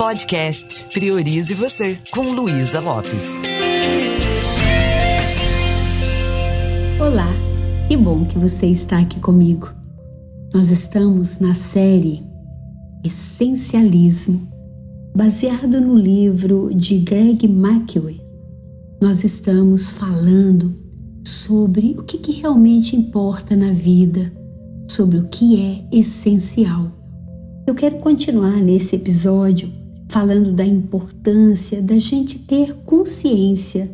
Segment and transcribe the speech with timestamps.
[0.00, 3.42] Podcast Priorize Você, com Luísa Lopes.
[6.98, 7.28] Olá,
[7.86, 9.68] que bom que você está aqui comigo.
[10.54, 12.22] Nós estamos na série
[13.04, 14.48] Essencialismo,
[15.14, 18.16] baseado no livro de Greg McKeown.
[19.02, 20.74] Nós estamos falando
[21.26, 24.32] sobre o que, que realmente importa na vida,
[24.88, 26.90] sobre o que é essencial.
[27.66, 29.79] Eu quero continuar nesse episódio
[30.10, 33.88] falando da importância da gente ter consciência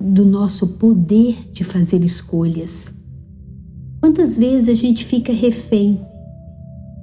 [0.00, 2.90] do nosso poder de fazer escolhas.
[4.00, 6.00] Quantas vezes a gente fica refém,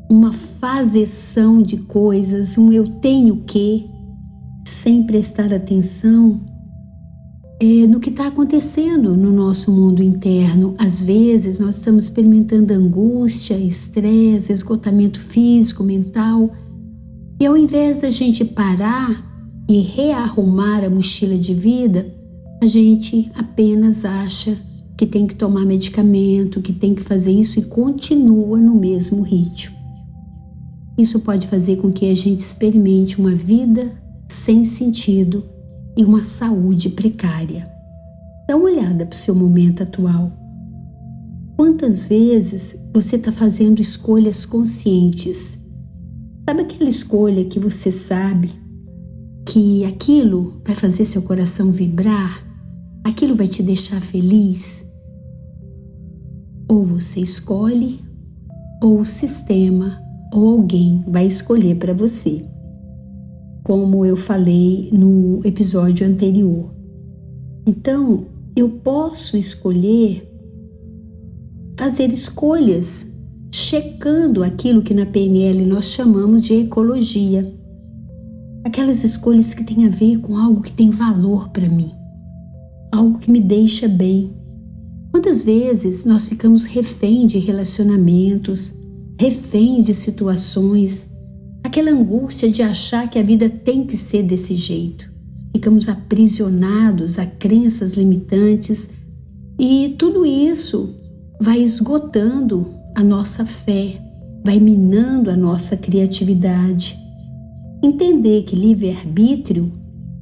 [0.10, 3.86] uma fazeção de coisas, um eu tenho que,
[4.66, 6.42] sem prestar atenção
[7.62, 10.74] é, no que está acontecendo no nosso mundo interno.
[10.80, 16.50] Às vezes nós estamos experimentando angústia, estresse, esgotamento físico, mental
[17.42, 19.28] e ao invés da gente parar
[19.68, 22.06] e rearrumar a mochila de vida,
[22.62, 24.56] a gente apenas acha
[24.96, 29.76] que tem que tomar medicamento, que tem que fazer isso e continua no mesmo ritmo.
[30.96, 33.92] Isso pode fazer com que a gente experimente uma vida
[34.30, 35.44] sem sentido
[35.98, 37.68] e uma saúde precária.
[38.48, 40.32] Dá uma olhada para o seu momento atual.
[41.58, 45.58] Quantas vezes você está fazendo escolhas conscientes
[46.48, 48.50] Sabe aquela escolha que você sabe
[49.46, 52.46] que aquilo vai fazer seu coração vibrar?
[53.04, 54.86] Aquilo vai te deixar feliz?
[56.68, 58.00] Ou você escolhe,
[58.82, 60.02] ou o sistema
[60.34, 62.44] ou alguém vai escolher para você.
[63.64, 66.74] Como eu falei no episódio anterior.
[67.66, 70.28] Então, eu posso escolher
[71.78, 73.11] fazer escolhas
[73.54, 77.54] checando aquilo que na PNL nós chamamos de ecologia.
[78.64, 81.92] Aquelas escolhas que têm a ver com algo que tem valor para mim,
[82.92, 84.34] algo que me deixa bem.
[85.12, 88.74] Quantas vezes nós ficamos refém de relacionamentos,
[89.20, 91.06] refém de situações,
[91.62, 95.12] aquela angústia de achar que a vida tem que ser desse jeito.
[95.54, 98.88] Ficamos aprisionados a crenças limitantes
[99.60, 100.96] e tudo isso
[101.42, 104.02] vai esgotando a nossa fé,
[104.44, 106.98] vai minando a nossa criatividade.
[107.84, 109.72] Entender que livre-arbítrio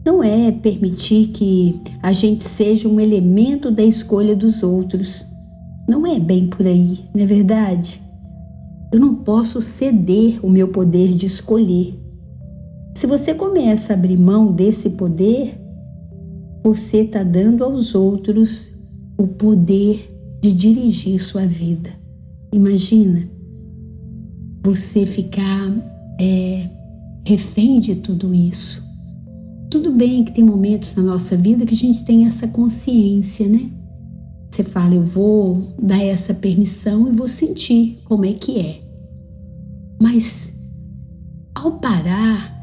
[0.06, 5.26] não é permitir que a gente seja um elemento da escolha dos outros.
[5.88, 8.02] Não é bem por aí, não é verdade?
[8.92, 12.00] Eu não posso ceder o meu poder de escolher.
[12.96, 15.60] Se você começa a abrir mão desse poder,
[16.64, 18.72] você está dando aos outros
[19.18, 21.99] o poder de dirigir sua vida.
[22.52, 23.30] Imagina
[24.64, 25.72] você ficar
[26.20, 26.70] é,
[27.26, 28.88] refém de tudo isso.
[29.70, 33.70] Tudo bem que tem momentos na nossa vida que a gente tem essa consciência, né?
[34.50, 38.82] Você fala, eu vou dar essa permissão e vou sentir como é que é.
[40.02, 40.54] Mas
[41.54, 42.56] ao parar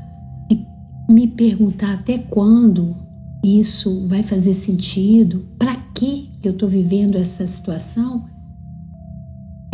[0.51, 2.97] e me perguntar até quando
[3.45, 8.25] isso vai fazer sentido, para que eu estou vivendo essa situação,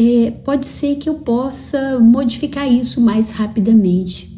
[0.01, 4.31] é, pode ser que eu possa modificar isso mais rapidamente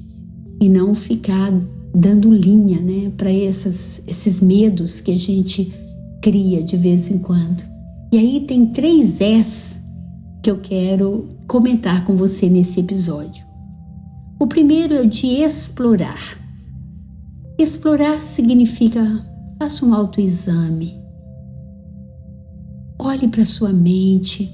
[0.60, 1.52] e não ficar
[1.94, 5.72] dando linha né, para esses medos que a gente
[6.20, 7.62] cria de vez em quando.
[8.12, 9.78] E aí tem três S
[10.42, 13.44] que eu quero comentar com você nesse episódio.
[14.40, 16.38] O primeiro é o de explorar.
[17.58, 19.02] Explorar significa
[19.58, 21.00] faça um autoexame.
[22.98, 24.50] Olhe para sua mente,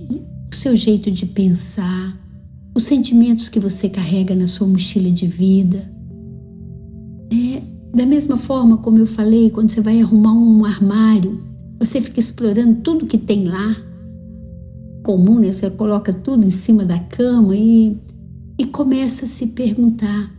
[0.50, 2.18] o seu jeito de pensar,
[2.74, 5.90] os sentimentos que você carrega na sua mochila de vida.
[7.32, 7.62] É,
[7.94, 11.40] da mesma forma como eu falei, quando você vai arrumar um armário,
[11.78, 13.76] você fica explorando tudo que tem lá.
[15.04, 15.52] Comum, né?
[15.52, 17.96] Você coloca tudo em cima da cama e,
[18.58, 20.34] e começa a se perguntar: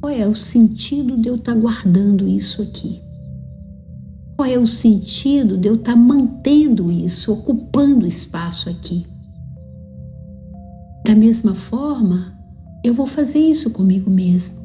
[0.00, 3.00] qual é o sentido de eu estar tá guardando isso aqui?
[4.36, 9.06] Qual é o sentido de eu estar tá mantendo isso, ocupando espaço aqui?
[11.06, 12.36] Da mesma forma,
[12.84, 14.56] eu vou fazer isso comigo mesmo.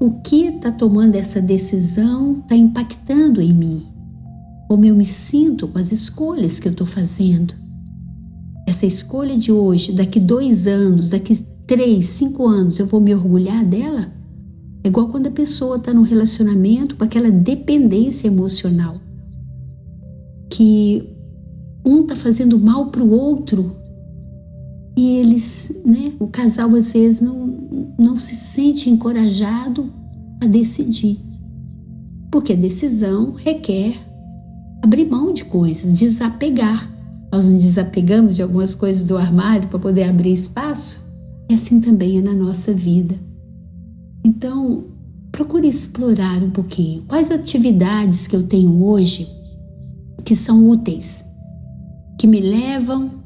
[0.00, 3.86] O que está tomando essa decisão está impactando em mim.
[4.66, 7.54] Como eu me sinto com as escolhas que eu estou fazendo.
[8.66, 11.36] Essa escolha de hoje, daqui dois anos, daqui
[11.66, 14.10] três, cinco anos, eu vou me orgulhar dela?
[14.82, 18.98] É igual quando a pessoa está num relacionamento com aquela dependência emocional.
[20.48, 21.14] Que
[21.84, 23.83] um está fazendo mal para o outro
[24.96, 29.92] e eles, né, o casal às vezes não, não se sente encorajado
[30.40, 31.20] a decidir.
[32.30, 33.96] Porque a decisão requer
[34.82, 36.92] abrir mão de coisas, desapegar.
[37.32, 41.00] Nós não desapegamos de algumas coisas do armário para poder abrir espaço?
[41.50, 43.16] E assim também é na nossa vida.
[44.24, 44.84] Então,
[45.32, 49.28] procure explorar um pouquinho quais atividades que eu tenho hoje
[50.24, 51.24] que são úteis,
[52.18, 53.23] que me levam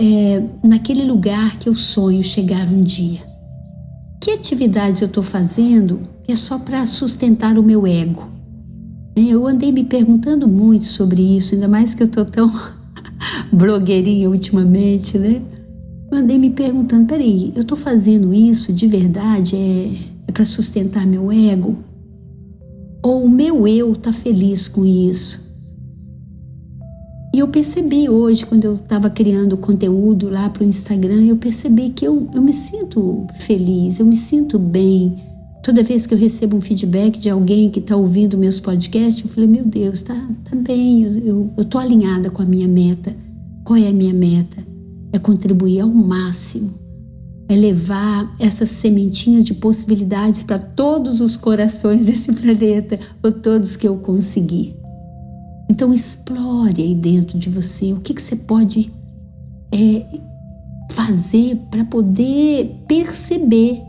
[0.00, 3.20] é, naquele lugar que eu sonho chegar um dia.
[4.20, 8.28] Que atividades eu estou fazendo é só para sustentar o meu ego?
[9.14, 12.50] É, eu andei me perguntando muito sobre isso, ainda mais que eu estou tão
[13.52, 15.40] blogueirinha ultimamente, né?
[16.10, 19.56] Eu andei me perguntando, peraí, eu estou fazendo isso de verdade?
[19.56, 19.92] É,
[20.28, 21.76] é para sustentar meu ego?
[23.02, 25.45] Ou o meu eu está feliz com isso?
[27.36, 31.90] E eu percebi hoje, quando eu estava criando conteúdo lá para o Instagram, eu percebi
[31.90, 35.22] que eu, eu me sinto feliz, eu me sinto bem.
[35.62, 39.30] Toda vez que eu recebo um feedback de alguém que está ouvindo meus podcasts, eu
[39.30, 43.14] falei, meu Deus, tá, tá bem, eu estou alinhada com a minha meta.
[43.64, 44.66] Qual é a minha meta?
[45.12, 46.72] É contribuir ao máximo,
[47.50, 53.86] é levar essas sementinhas de possibilidades para todos os corações desse planeta, ou todos que
[53.86, 54.85] eu conseguir.
[55.68, 58.92] Então explore aí dentro de você o que, que você pode
[59.72, 60.20] é,
[60.92, 63.82] fazer para poder perceber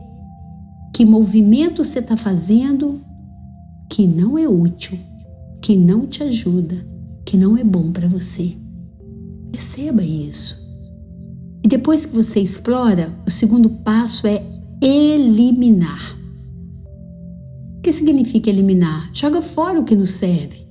[0.94, 3.02] que movimento você está fazendo
[3.90, 4.98] que não é útil,
[5.62, 6.86] que não te ajuda,
[7.26, 8.56] que não é bom para você.
[9.52, 10.68] Perceba isso.
[11.64, 14.44] E depois que você explora, o segundo passo é
[14.82, 16.18] eliminar.
[17.78, 19.10] O que significa eliminar?
[19.14, 20.67] Joga fora o que não serve.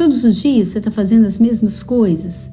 [0.00, 2.50] Todos os dias você está fazendo as mesmas coisas.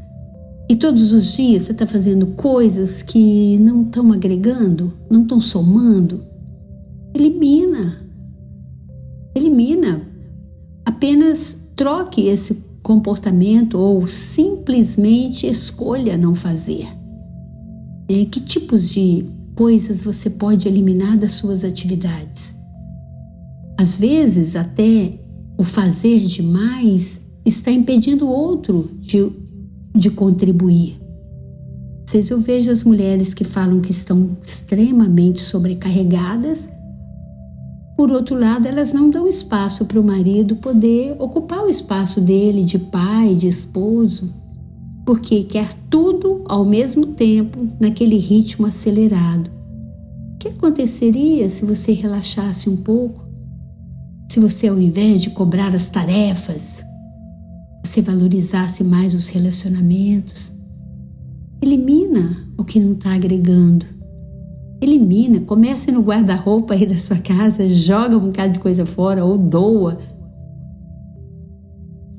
[0.69, 6.25] E todos os dias você está fazendo coisas que não estão agregando, não estão somando.
[7.15, 8.01] Elimina.
[9.33, 10.01] Elimina.
[10.85, 16.85] Apenas troque esse comportamento ou simplesmente escolha não fazer.
[18.09, 22.53] É, que tipos de coisas você pode eliminar das suas atividades?
[23.79, 25.17] Às vezes, até
[25.57, 29.31] o fazer demais está impedindo o outro de,
[29.95, 30.99] de contribuir.
[32.05, 36.69] Às vezes eu vejo as mulheres que falam que estão extremamente sobrecarregadas,
[37.97, 42.63] por outro lado, elas não dão espaço para o marido poder ocupar o espaço dele
[42.63, 44.31] de pai, de esposo,
[45.03, 49.49] porque quer tudo ao mesmo tempo naquele ritmo acelerado.
[50.35, 53.25] O que aconteceria se você relaxasse um pouco?
[54.31, 56.83] Se você, ao invés de cobrar as tarefas,
[57.87, 60.51] você valorizasse mais os relacionamentos.
[61.61, 63.85] Elimina o que não está agregando.
[64.81, 69.37] Elimina, comece no guarda-roupa aí da sua casa, joga um bocado de coisa fora ou
[69.37, 69.97] doa.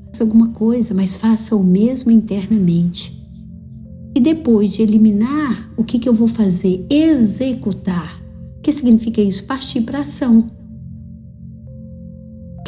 [0.07, 3.17] Faça alguma coisa, mas faça o mesmo internamente.
[4.15, 6.85] E depois de eliminar, o que, que eu vou fazer?
[6.89, 8.19] Executar.
[8.57, 9.45] O que significa isso?
[9.45, 10.47] Partir para ação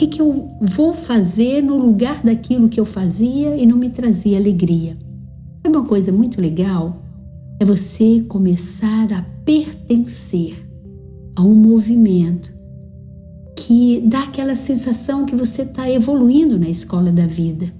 [0.01, 4.37] que, que eu vou fazer no lugar daquilo que eu fazia e não me trazia
[4.37, 4.97] alegria.
[5.63, 6.97] É uma coisa muito legal
[7.59, 10.55] é você começar a pertencer
[11.35, 12.51] a um movimento
[13.55, 17.71] que dá aquela sensação que você está evoluindo na escola da vida.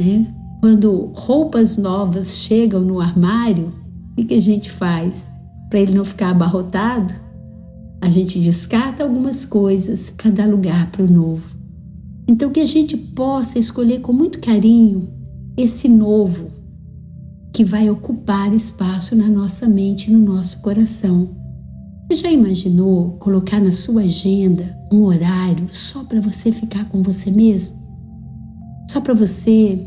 [0.00, 0.32] Né?
[0.60, 3.72] Quando roupas novas chegam no armário,
[4.16, 5.28] o que, a gente faz
[5.68, 7.12] para ele não ficar abarrotado?
[8.02, 11.54] A gente descarta algumas coisas para dar lugar para o novo.
[12.26, 15.08] Então, que a gente possa escolher com muito carinho
[15.56, 16.50] esse novo
[17.52, 21.30] que vai ocupar espaço na nossa mente e no nosso coração.
[22.10, 27.30] Você já imaginou colocar na sua agenda um horário só para você ficar com você
[27.30, 27.74] mesmo?
[28.90, 29.86] Só para você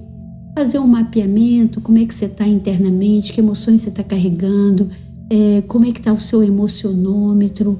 [0.57, 4.89] fazer um mapeamento, como é que você está internamente, que emoções você está carregando,
[5.29, 7.77] é, como é que está o seu emocionômetro,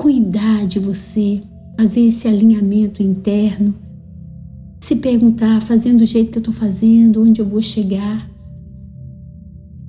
[0.00, 1.42] cuidar de você,
[1.78, 3.74] fazer esse alinhamento interno,
[4.80, 8.26] se perguntar, fazendo do jeito que eu estou fazendo, onde eu vou chegar.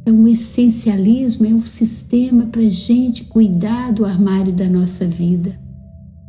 [0.02, 5.58] Então, o essencialismo é o sistema para a gente cuidar do armário da nossa vida.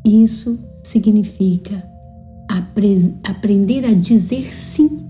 [0.07, 1.85] Isso significa
[2.49, 5.01] apre aprender a dizer sim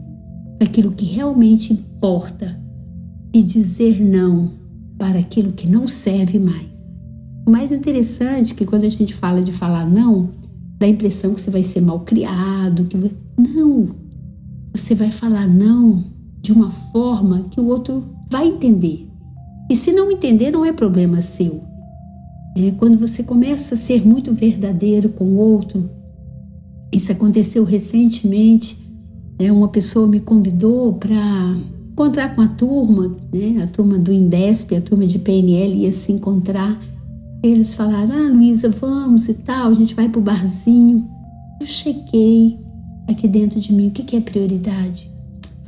[0.56, 2.58] para aquilo que realmente importa
[3.34, 4.50] e dizer não
[4.96, 6.71] para aquilo que não serve mais.
[7.46, 10.30] O mais interessante é que quando a gente fala de falar não,
[10.78, 12.96] dá a impressão que você vai ser mal criado, que
[13.38, 13.88] não.
[14.72, 16.04] Você vai falar não
[16.40, 19.08] de uma forma que o outro vai entender.
[19.70, 21.60] E se não entender, não é problema seu.
[22.56, 25.88] É, quando você começa a ser muito verdadeiro com o outro,
[26.92, 28.76] isso aconteceu recentemente.
[29.40, 31.56] Né, uma pessoa me convidou para
[31.92, 36.12] encontrar com a turma, né, a turma do Indesp, a turma de PNL ia se
[36.12, 36.78] encontrar.
[37.42, 41.08] Eles falaram: Ah, Luísa, vamos e tal, a gente vai para o barzinho.
[41.60, 42.58] Eu chequei
[43.08, 45.10] aqui dentro de mim o que, que é prioridade.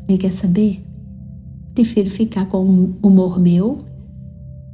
[0.03, 0.85] Falei: Quer saber?
[1.75, 3.85] Prefiro ficar com o humor meu,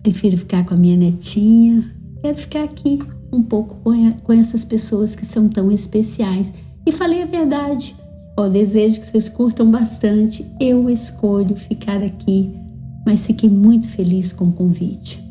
[0.03, 1.91] prefiro ficar com a minha netinha,
[2.23, 2.99] quero ficar aqui
[3.33, 3.77] um pouco
[4.23, 6.53] com, essas pessoas que são tão especiais.
[6.85, 7.95] E falei a verdade.
[8.37, 10.45] Ó, desejo que vocês curtam bastante.
[10.61, 12.53] Eu escolho ficar aqui,
[13.07, 15.30] mas fiquei muito feliz com o convite.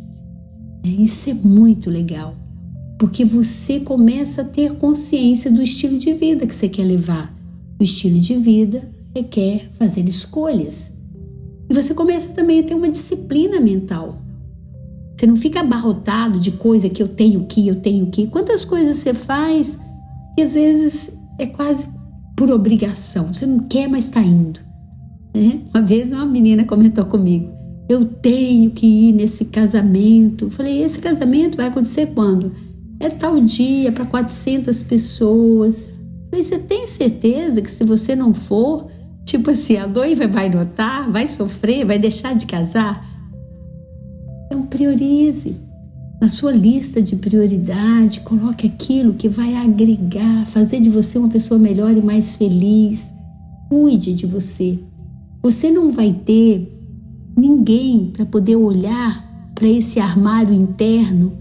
[0.83, 2.35] É, isso é muito legal,
[2.97, 7.35] porque você começa a ter consciência do estilo de vida que você quer levar.
[7.79, 10.91] O estilo de vida requer fazer escolhas.
[11.69, 14.17] E você começa também a ter uma disciplina mental.
[15.15, 18.27] Você não fica abarrotado de coisa que eu tenho que, eu tenho que.
[18.27, 19.77] Quantas coisas você faz
[20.35, 21.89] que às vezes é quase
[22.35, 23.33] por obrigação.
[23.33, 24.61] Você não quer, mas está indo.
[25.35, 25.61] Né?
[25.73, 27.51] Uma vez uma menina comentou comigo:
[27.89, 30.45] Eu tenho que ir nesse casamento.
[30.45, 32.53] Eu falei: Esse casamento vai acontecer quando?
[32.99, 35.87] É tal dia para 400 pessoas.
[35.87, 38.91] Eu falei: Você tem certeza que se você não for,
[39.25, 43.03] tipo assim, a noiva vai notar, vai sofrer, vai deixar de casar?
[44.45, 45.57] Então priorize.
[46.21, 51.57] Na sua lista de prioridade, coloque aquilo que vai agregar, fazer de você uma pessoa
[51.57, 53.11] melhor e mais feliz.
[53.69, 54.77] Cuide de você.
[55.41, 56.78] Você não vai ter
[57.39, 61.37] ninguém para poder olhar para esse armário interno,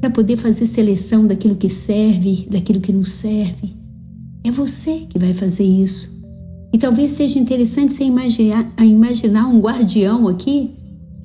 [0.00, 3.74] para poder fazer seleção daquilo que serve, daquilo que não serve.
[4.44, 6.16] É você que vai fazer isso.
[6.72, 10.74] E talvez seja interessante você imaginar, imaginar um guardião aqui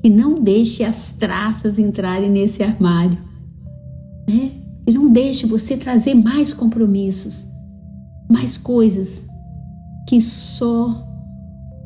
[0.03, 3.17] e não deixe as traças entrarem nesse armário.
[4.27, 4.51] Né?
[4.87, 7.47] E não deixe você trazer mais compromissos,
[8.31, 9.27] mais coisas
[10.07, 11.07] que só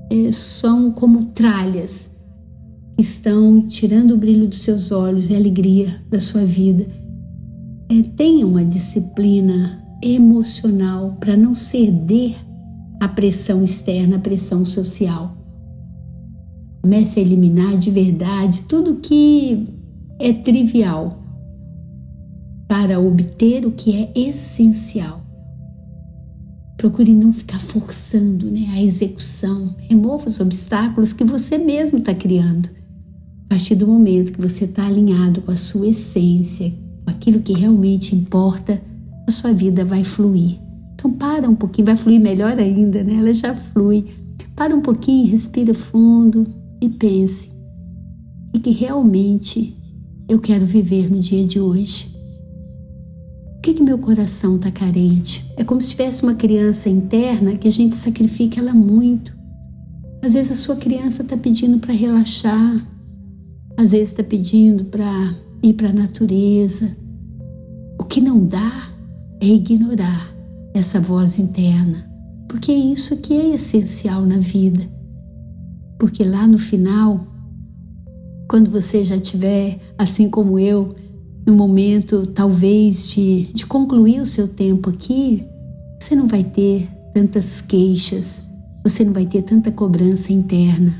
[0.10, 2.14] é, são como tralhas
[2.96, 6.88] que estão tirando o brilho dos seus olhos e a alegria da sua vida.
[7.90, 12.36] É, tenha uma disciplina emocional para não ceder
[13.02, 15.36] à pressão externa, à pressão social.
[16.82, 19.68] Comece a eliminar de verdade tudo que
[20.20, 21.20] é trivial
[22.68, 25.22] para obter o que é essencial.
[26.78, 29.75] Procure não ficar forçando né, a execução.
[29.90, 32.70] Remova os obstáculos que você mesmo está criando.
[33.46, 36.74] A partir do momento que você está alinhado com a sua essência,
[37.04, 38.82] com aquilo que realmente importa,
[39.28, 40.60] a sua vida vai fluir.
[40.94, 43.16] Então para um pouquinho, vai fluir melhor ainda, né?
[43.16, 44.06] Ela já flui.
[44.56, 46.46] Para um pouquinho, respira fundo,
[46.82, 47.50] e pense:
[48.56, 49.75] o que realmente
[50.28, 52.14] eu quero viver no dia de hoje?
[53.58, 55.44] O que, que meu coração está carente?
[55.58, 59.36] É como se tivesse uma criança interna que a gente sacrifica ela muito.
[60.24, 62.88] Às vezes a sua criança está pedindo para relaxar,
[63.77, 66.96] às vezes está pedindo para ir para a natureza.
[68.00, 68.89] O que não dá
[69.41, 70.34] é ignorar
[70.74, 72.10] essa voz interna,
[72.48, 74.84] porque é isso que é essencial na vida.
[76.00, 77.25] Porque lá no final,
[78.50, 80.96] quando você já tiver, assim como eu,
[81.46, 85.44] no momento talvez de, de concluir o seu tempo aqui,
[86.00, 88.41] você não vai ter tantas queixas,
[88.84, 90.94] você não vai ter tanta cobrança interna,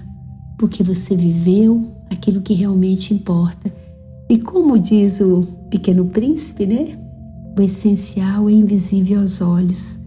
[0.58, 3.72] porque você viveu aquilo que realmente importa.
[4.30, 6.98] E como diz o Pequeno Príncipe, né?
[7.58, 10.00] O essencial é invisível aos olhos.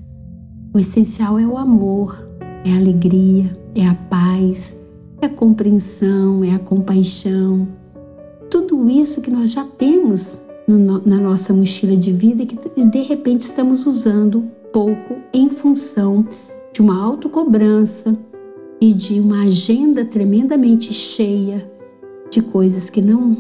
[0.75, 2.29] O essencial é o amor,
[2.65, 4.77] é a alegria, é a paz,
[5.21, 7.69] é a compreensão, é a compaixão.
[8.51, 13.03] Tudo isso que nós já temos no, na nossa mochila de vida e que de
[13.03, 16.27] repente estamos usando pouco em função
[16.73, 18.17] de uma autocobrança
[18.81, 21.78] e de uma agenda tremendamente cheia
[22.31, 23.37] de coisas que não,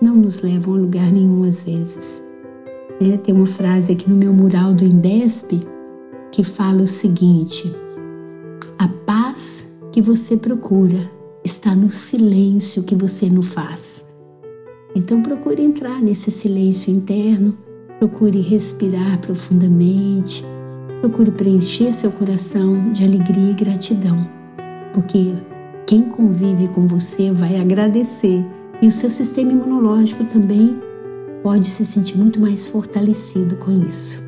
[0.00, 2.22] não nos levam a lugar nenhum às vezes.
[3.00, 5.66] É, tem uma frase aqui no meu mural do Indesp
[6.30, 7.74] que fala o seguinte:
[8.78, 11.10] a paz que você procura
[11.44, 14.04] está no silêncio que você não faz.
[14.94, 17.56] Então procure entrar nesse silêncio interno,
[17.98, 20.44] procure respirar profundamente,
[21.00, 24.28] procure preencher seu coração de alegria e gratidão,
[24.92, 25.32] porque
[25.90, 28.46] quem convive com você vai agradecer
[28.80, 30.80] e o seu sistema imunológico também
[31.42, 34.22] pode se sentir muito mais fortalecido com isso.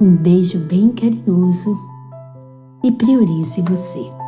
[0.00, 1.78] Um beijo bem carinhoso
[2.82, 4.23] e priorize você.